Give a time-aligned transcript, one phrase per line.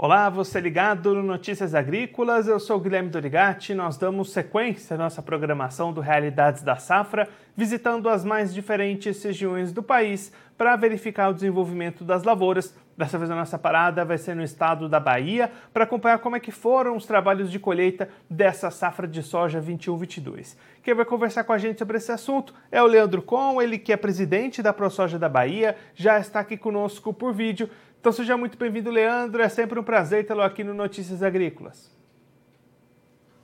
[0.00, 3.74] Olá, você ligado no Notícias Agrícolas, eu sou Guilherme Dorigati.
[3.74, 9.72] Nós damos sequência à nossa programação do Realidades da Safra, visitando as mais diferentes regiões
[9.72, 12.72] do país para verificar o desenvolvimento das lavouras.
[12.96, 16.40] Dessa vez a nossa parada vai ser no estado da Bahia para acompanhar como é
[16.40, 20.56] que foram os trabalhos de colheita dessa safra de soja 21-22.
[20.82, 23.92] Quem vai conversar com a gente sobre esse assunto é o Leandro Com, ele que
[23.92, 27.70] é presidente da ProSoja da Bahia, já está aqui conosco por vídeo.
[28.00, 29.42] Então seja muito bem-vindo, Leandro.
[29.42, 31.90] É sempre um prazer tê-lo aqui no Notícias Agrícolas.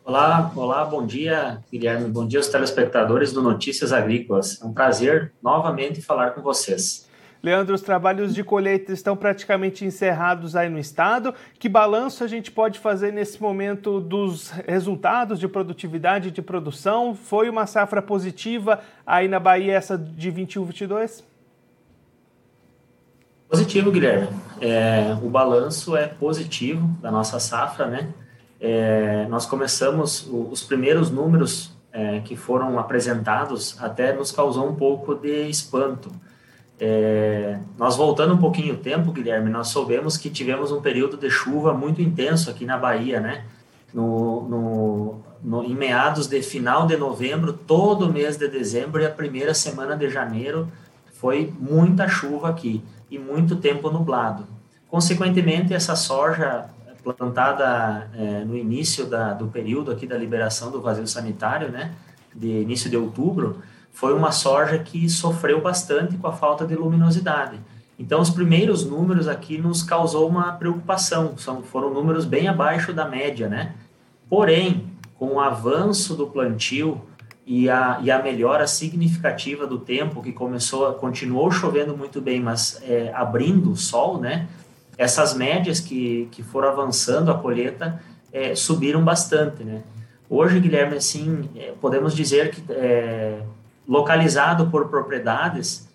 [0.05, 2.09] Olá, olá, bom dia, Guilherme.
[2.09, 4.61] Bom dia aos telespectadores do Notícias Agrícolas.
[4.63, 7.09] É um prazer novamente falar com vocês.
[7.43, 11.35] Leandro, os trabalhos de colheita estão praticamente encerrados aí no estado.
[11.59, 17.15] Que balanço a gente pode fazer nesse momento dos resultados de produtividade e de produção?
[17.15, 21.34] Foi uma safra positiva aí na Bahia essa de 21-22?
[23.55, 24.27] Positivo, Guilherme.
[24.61, 28.09] É, o balanço é positivo da nossa safra, né?
[28.61, 35.15] É, nós começamos, os primeiros números é, que foram apresentados até nos causou um pouco
[35.15, 36.11] de espanto.
[36.81, 41.31] É, nós voltando um pouquinho o tempo, Guilherme, nós soubemos que tivemos um período de
[41.31, 43.45] chuva muito intenso aqui na Bahia, né?
[43.95, 49.11] No, no, no, em meados de final de novembro, todo mês de dezembro e a
[49.11, 50.67] primeira semana de janeiro
[51.15, 54.47] foi muita chuva aqui e muito tempo nublado.
[54.89, 56.67] Consequentemente, essa soja
[57.03, 61.93] plantada é, no início da, do período aqui da liberação do vazio sanitário, né,
[62.35, 63.59] de início de outubro,
[63.93, 67.59] foi uma soja que sofreu bastante com a falta de luminosidade.
[67.99, 73.07] Então, os primeiros números aqui nos causou uma preocupação, são, foram números bem abaixo da
[73.07, 73.73] média, né?
[74.29, 77.01] Porém, com o avanço do plantio,
[77.47, 82.81] e a, e a melhora significativa do tempo, que começou, continuou chovendo muito bem, mas
[82.83, 84.49] é, abrindo o sol, né?
[84.97, 88.01] Essas médias que, que foram avançando a colheita
[88.33, 89.83] é, subiram bastante, né?
[90.29, 93.43] Hoje, Guilherme, assim, é, podemos dizer que é,
[93.87, 95.87] localizado por propriedades,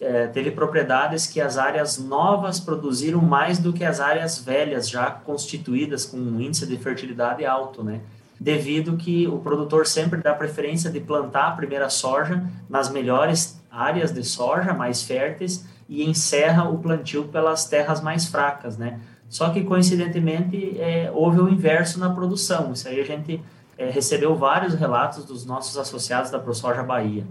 [0.00, 5.10] é, teve propriedades que as áreas novas produziram mais do que as áreas velhas já
[5.10, 8.00] constituídas com um índice de fertilidade alto, né?
[8.38, 14.12] Devido que o produtor sempre dá preferência de plantar a primeira soja nas melhores áreas
[14.12, 19.00] de soja, mais férteis, e encerra o plantio pelas terras mais fracas, né?
[19.28, 22.72] Só que, coincidentemente, é, houve o inverso na produção.
[22.72, 23.42] Isso aí a gente
[23.76, 27.26] é, recebeu vários relatos dos nossos associados da ProSoja Bahia.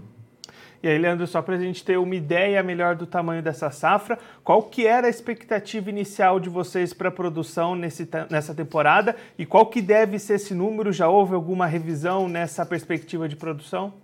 [0.86, 4.16] E aí, Leandro, só para a gente ter uma ideia melhor do tamanho dessa safra,
[4.44, 9.44] qual que era a expectativa inicial de vocês para a produção nesse, nessa temporada e
[9.44, 10.92] qual que deve ser esse número?
[10.92, 13.94] Já houve alguma revisão nessa perspectiva de produção?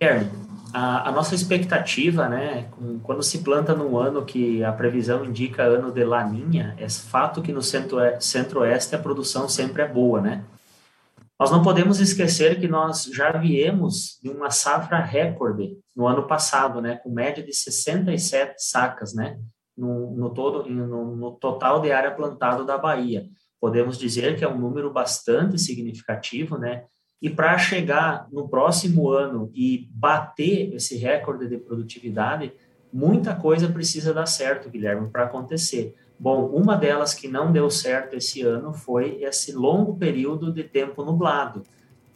[0.00, 0.24] É,
[0.74, 2.66] a, a, nossa expectativa, né,
[3.04, 7.52] quando se planta num ano que a previsão indica ano de laninha, é fato que
[7.52, 10.42] no centro-oeste a produção sempre é boa, né?
[11.40, 16.82] Nós não podemos esquecer que nós já viemos de uma safra recorde no ano passado,
[16.82, 19.40] né, com média de 67 sacas, né,
[19.74, 23.26] no, no todo, no, no total de área plantada da Bahia.
[23.58, 26.84] Podemos dizer que é um número bastante significativo, né,
[27.22, 32.52] e para chegar no próximo ano e bater esse recorde de produtividade,
[32.92, 35.94] muita coisa precisa dar certo, Guilherme, para acontecer.
[36.22, 41.02] Bom, uma delas que não deu certo esse ano foi esse longo período de tempo
[41.02, 41.62] nublado.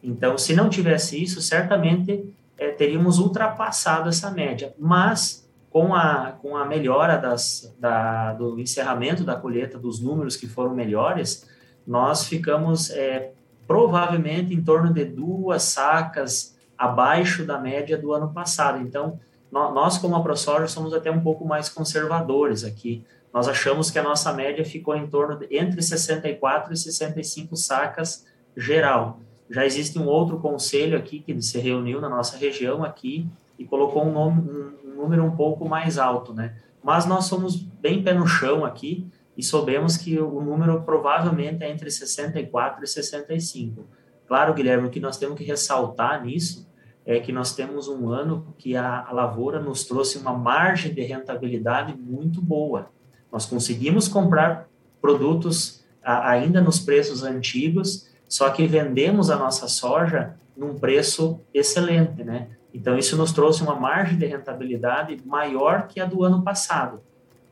[0.03, 4.75] Então, se não tivesse isso, certamente é, teríamos ultrapassado essa média.
[4.79, 10.47] Mas, com a, com a melhora das, da, do encerramento da colheita, dos números que
[10.47, 11.49] foram melhores,
[11.87, 13.33] nós ficamos é,
[13.67, 18.87] provavelmente em torno de duas sacas abaixo da média do ano passado.
[18.87, 19.19] Então,
[19.51, 23.03] nós, como a ProSoja, somos até um pouco mais conservadores aqui
[23.35, 28.25] nós achamos que a nossa média ficou em torno de entre 64 e 65 sacas
[28.57, 29.19] geral.
[29.51, 33.29] Já existe um outro conselho aqui que se reuniu na nossa região aqui
[33.59, 36.55] e colocou um, nome, um, um número um pouco mais alto, né?
[36.81, 39.05] Mas nós somos bem pé no chão aqui
[39.37, 43.85] e soubemos que o número provavelmente é entre 64 e 65.
[44.29, 46.71] Claro, Guilherme, o que nós temos que ressaltar nisso
[47.05, 51.03] é que nós temos um ano que a, a lavoura nos trouxe uma margem de
[51.03, 52.95] rentabilidade muito boa.
[53.35, 54.69] Nós conseguimos comprar
[55.03, 62.47] produtos ainda nos preços antigos, só que vendemos a nossa soja num preço excelente, né?
[62.73, 67.01] Então, isso nos trouxe uma margem de rentabilidade maior que a do ano passado.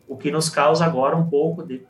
[0.06, 1.82] O que nos causa agora um pouco de,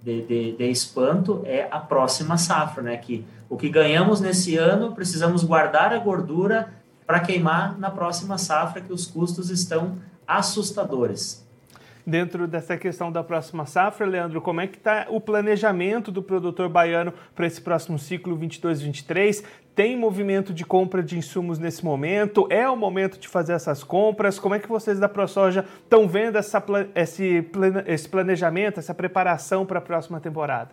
[0.00, 2.96] de, de, de espanto é a próxima safra, né?
[2.96, 6.72] Que o que ganhamos nesse ano, precisamos guardar a gordura
[7.04, 9.96] para queimar na próxima safra, que os custos estão
[10.28, 11.45] assustadores.
[12.06, 16.68] Dentro dessa questão da próxima safra, Leandro, como é que está o planejamento do produtor
[16.68, 19.42] baiano para esse próximo ciclo 22-23?
[19.74, 22.46] Tem movimento de compra de insumos nesse momento?
[22.48, 24.38] É o momento de fazer essas compras?
[24.38, 26.64] Como é que vocês da ProSoja estão vendo essa,
[26.94, 27.44] esse,
[27.86, 30.70] esse planejamento, essa preparação para a próxima temporada?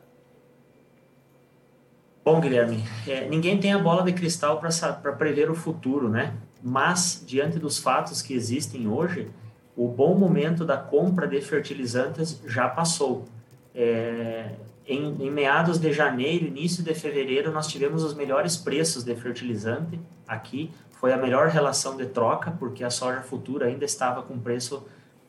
[2.24, 6.36] Bom, Guilherme, é, ninguém tem a bola de cristal para prever o futuro, né?
[6.64, 9.30] Mas, diante dos fatos que existem hoje,
[9.76, 13.26] o bom momento da compra de fertilizantes já passou.
[13.74, 14.52] É,
[14.86, 20.00] em, em, meados de janeiro, início de fevereiro, nós tivemos os melhores preços de fertilizante
[20.28, 20.72] aqui.
[20.92, 24.86] Foi a melhor relação de troca, porque a soja futura ainda estava com preço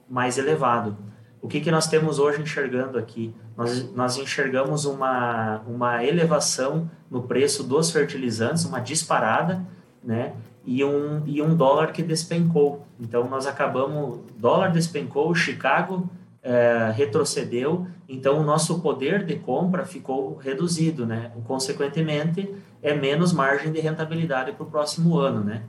[0.09, 0.97] mais elevado.
[1.41, 3.35] O que, que nós temos hoje enxergando aqui?
[3.57, 9.65] Nós, nós enxergamos uma, uma elevação no preço dos fertilizantes, uma disparada,
[10.03, 10.35] né?
[10.67, 12.87] E um, e um dólar que despencou.
[12.99, 16.09] Então, nós acabamos, dólar despencou, Chicago
[16.45, 21.33] é, retrocedeu, então o nosso poder de compra ficou reduzido, né?
[21.47, 25.63] Consequentemente, é menos margem de rentabilidade para o próximo ano, né?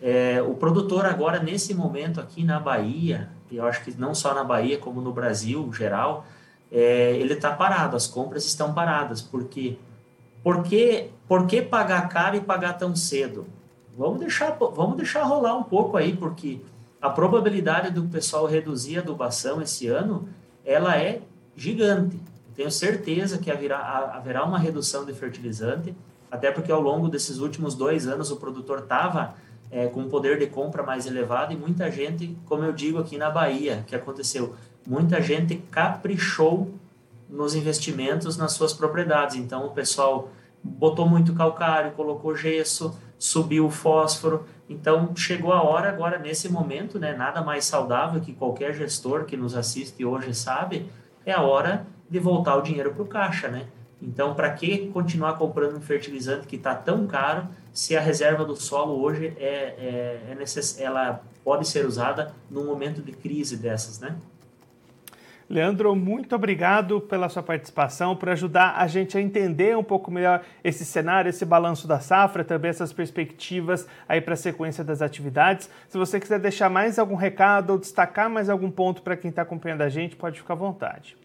[0.00, 4.34] É, o produtor agora, nesse momento aqui na Bahia, e eu acho que não só
[4.34, 6.26] na Bahia, como no Brasil geral,
[6.70, 9.78] é, ele está parado, as compras estão paradas, porque
[10.42, 13.46] por que, por que pagar caro e pagar tão cedo?
[14.00, 16.58] Vamos deixar, vamos deixar rolar um pouco aí, porque
[17.02, 20.26] a probabilidade do pessoal reduzir a adubação esse ano,
[20.64, 21.20] ela é
[21.54, 22.18] gigante.
[22.56, 23.78] tenho certeza que haverá,
[24.14, 25.94] haverá uma redução de fertilizante,
[26.30, 29.34] até porque ao longo desses últimos dois anos o produtor estava
[29.70, 33.18] é, com um poder de compra mais elevado e muita gente, como eu digo aqui
[33.18, 34.54] na Bahia, que aconteceu,
[34.86, 36.72] muita gente caprichou
[37.28, 39.36] nos investimentos nas suas propriedades.
[39.36, 40.30] Então o pessoal
[40.64, 44.46] botou muito calcário, colocou gesso, subiu o fósforo.
[44.68, 49.36] Então chegou a hora agora nesse momento, né, nada mais saudável que qualquer gestor que
[49.36, 50.90] nos assiste hoje sabe,
[51.26, 53.66] é a hora de voltar o dinheiro para o caixa, né?
[54.02, 58.56] Então, para que continuar comprando um fertilizante que está tão caro se a reserva do
[58.56, 60.80] solo hoje é, é, é necess...
[60.80, 64.16] ela pode ser usada num momento de crise dessas, né?
[65.50, 70.42] Leandro, muito obrigado pela sua participação, por ajudar a gente a entender um pouco melhor
[70.62, 75.68] esse cenário, esse balanço da safra, também essas perspectivas aí para a sequência das atividades.
[75.88, 79.42] Se você quiser deixar mais algum recado ou destacar mais algum ponto para quem está
[79.42, 81.16] acompanhando a gente, pode ficar à vontade.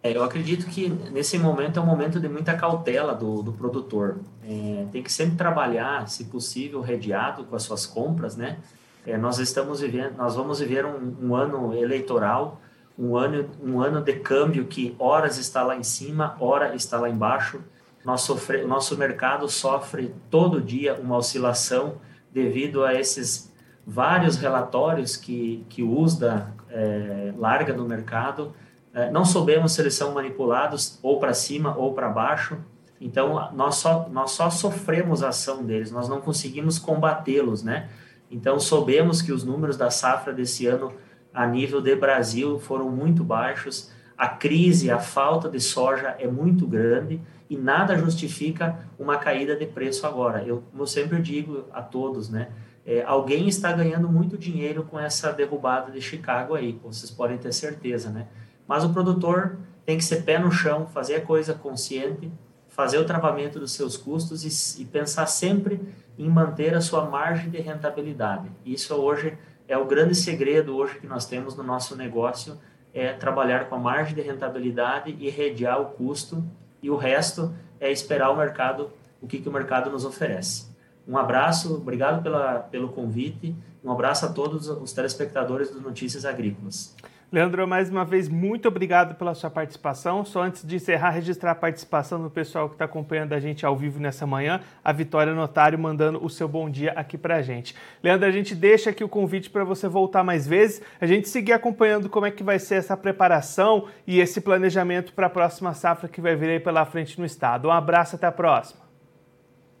[0.00, 4.20] É, eu acredito que nesse momento é um momento de muita cautela do, do produtor.
[4.44, 8.58] É, tem que sempre trabalhar, se possível, redeado com as suas compras, né?
[9.06, 12.60] É, nós estamos vivendo, nós vamos viver um, um, ano eleitoral,
[12.98, 17.08] um ano, um ano de câmbio que horas está lá em cima, hora está lá
[17.08, 17.60] embaixo.
[18.04, 18.36] Nosso,
[18.66, 21.96] nosso mercado sofre todo dia uma oscilação
[22.32, 23.52] devido a esses
[23.86, 28.52] vários relatórios que, que o USDA é, larga no mercado
[28.92, 32.58] é, não soubemos se eles são manipulados ou para cima ou para baixo.
[33.00, 37.90] Então, nós só, nós só sofremos a ação deles, nós não conseguimos combatê-los, né?
[38.30, 40.92] Então, soubemos que os números da safra desse ano,
[41.32, 43.90] a nível de Brasil, foram muito baixos.
[44.16, 49.66] A crise, a falta de soja é muito grande e nada justifica uma caída de
[49.66, 50.42] preço agora.
[50.42, 52.48] Eu, eu sempre digo a todos, né?
[52.84, 57.52] É, alguém está ganhando muito dinheiro com essa derrubada de Chicago aí, vocês podem ter
[57.52, 58.28] certeza, né?
[58.66, 62.30] Mas o produtor tem que ser pé no chão, fazer a coisa consciente,
[62.76, 65.80] fazer o travamento dos seus custos e, e pensar sempre
[66.18, 68.50] em manter a sua margem de rentabilidade.
[68.66, 72.58] Isso hoje é o grande segredo hoje que nós temos no nosso negócio,
[72.92, 76.44] é trabalhar com a margem de rentabilidade e redear o custo
[76.82, 78.90] e o resto é esperar o mercado,
[79.22, 80.68] o que, que o mercado nos oferece.
[81.08, 86.94] Um abraço, obrigado pela, pelo convite, um abraço a todos os telespectadores do Notícias Agrícolas.
[87.32, 90.24] Leandro, mais uma vez, muito obrigado pela sua participação.
[90.24, 93.76] Só antes de encerrar, registrar a participação do pessoal que está acompanhando a gente ao
[93.76, 97.74] vivo nessa manhã, a Vitória Notário mandando o seu bom dia aqui para a gente.
[98.00, 101.52] Leandro, a gente deixa aqui o convite para você voltar mais vezes, a gente seguir
[101.52, 106.08] acompanhando como é que vai ser essa preparação e esse planejamento para a próxima safra
[106.08, 107.66] que vai vir aí pela frente no estado.
[107.66, 108.86] Um abraço, até a próxima.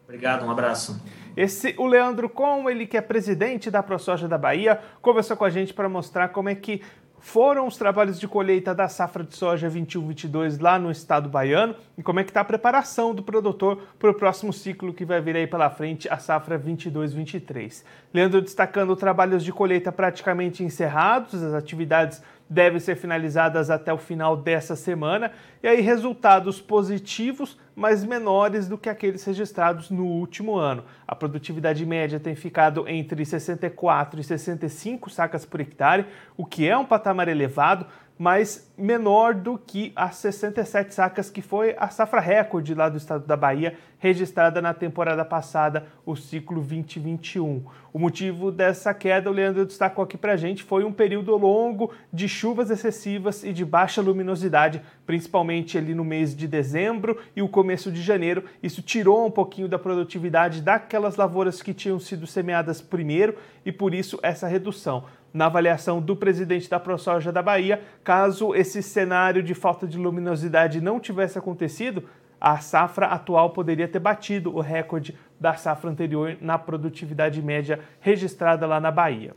[0.02, 1.00] Obrigado, um abraço.
[1.36, 5.50] Esse, o Leandro Com, ele que é presidente da ProSoja da Bahia, conversou com a
[5.50, 6.80] gente para mostrar como é que
[7.18, 12.02] foram os trabalhos de colheita da safra de soja 21-22 lá no estado baiano e
[12.02, 15.36] como é que está a preparação do produtor para o próximo ciclo que vai vir
[15.36, 17.84] aí pela frente, a safra 22-23.
[18.12, 24.36] Leandro destacando trabalhos de colheita praticamente encerrados, as atividades devem ser finalizadas até o final
[24.36, 30.84] dessa semana, e aí resultados positivos, mas menores do que aqueles registrados no último ano.
[31.06, 36.76] A produtividade média tem ficado entre 64 e 65 sacas por hectare, o que é
[36.76, 37.86] um patamar elevado,
[38.18, 43.26] mas menor do que as 67 sacas que foi a safra recorde lá do estado
[43.26, 47.62] da Bahia, registrada na temporada passada, o ciclo 2021.
[47.92, 51.92] O motivo dessa queda, o Leandro destacou aqui para a gente, foi um período longo
[52.12, 57.48] de chuvas excessivas e de baixa luminosidade, principalmente ali no mês de dezembro e o
[57.48, 58.44] começo de janeiro.
[58.62, 63.94] Isso tirou um pouquinho da produtividade daquelas lavouras que tinham sido semeadas primeiro e por
[63.94, 69.54] isso essa redução na avaliação do presidente da ProSoja da Bahia, caso esse cenário de
[69.54, 72.04] falta de luminosidade não tivesse acontecido,
[72.40, 78.66] a safra atual poderia ter batido o recorde da safra anterior na produtividade média registrada
[78.66, 79.34] lá na Bahia.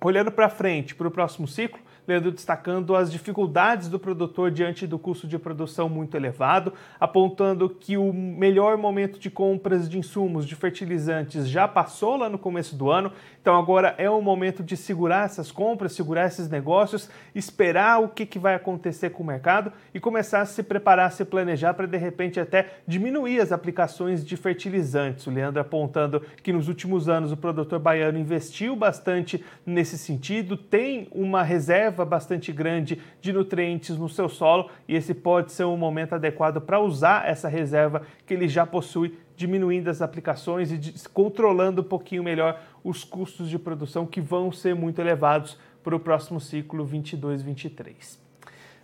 [0.00, 4.98] Olhando para frente, para o próximo ciclo, Leandro destacando as dificuldades do produtor diante do
[4.98, 10.56] custo de produção muito elevado, apontando que o melhor momento de compras de insumos de
[10.56, 15.26] fertilizantes já passou lá no começo do ano, então agora é o momento de segurar
[15.26, 20.00] essas compras, segurar esses negócios, esperar o que, que vai acontecer com o mercado e
[20.00, 24.36] começar a se preparar, a se planejar para de repente até diminuir as aplicações de
[24.36, 25.26] fertilizantes.
[25.26, 31.08] O Leandro apontando que nos últimos anos o produtor baiano investiu bastante nesse sentido, tem
[31.12, 35.76] uma reserva reserva bastante grande de nutrientes no seu solo e esse pode ser um
[35.76, 41.80] momento adequado para usar essa reserva que ele já possui, diminuindo as aplicações e controlando
[41.80, 46.40] um pouquinho melhor os custos de produção que vão ser muito elevados para o próximo
[46.40, 48.18] ciclo 22-23.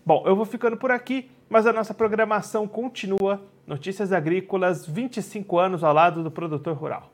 [0.05, 3.41] Bom, eu vou ficando por aqui, mas a nossa programação continua.
[3.67, 7.14] Notícias Agrícolas, 25 anos ao lado do produtor rural.